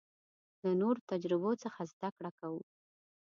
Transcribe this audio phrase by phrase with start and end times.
[0.63, 2.61] له نورو تجربو څخه زده کړه کوو.